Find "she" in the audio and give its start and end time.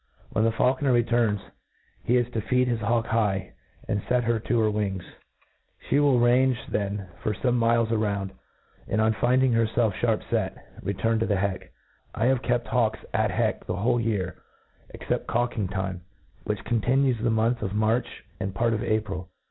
5.79-5.99